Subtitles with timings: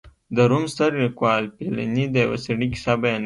[0.35, 3.19] د روم ستر لیکوال پیلني د یوه سړي کیسه بیانوي